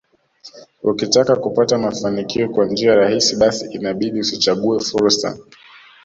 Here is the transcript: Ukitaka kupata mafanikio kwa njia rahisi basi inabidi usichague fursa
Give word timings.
Ukitaka 0.83 1.35
kupata 1.35 1.77
mafanikio 1.77 2.49
kwa 2.49 2.65
njia 2.65 2.95
rahisi 2.95 3.35
basi 3.35 3.65
inabidi 3.65 4.19
usichague 4.19 4.79
fursa 4.79 5.37